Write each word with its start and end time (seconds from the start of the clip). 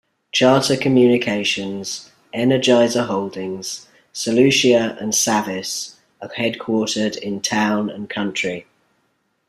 Charter 0.31 0.77
Communications, 0.77 2.09
Energizer 2.33 3.05
Holdings, 3.05 3.85
Solutia 4.11 4.99
and 4.99 5.13
Savvis 5.13 5.97
are 6.23 6.29
headquartered 6.29 7.15
in 7.19 7.39
Town 7.39 7.87
and 7.91 8.09
Country. 8.09 8.65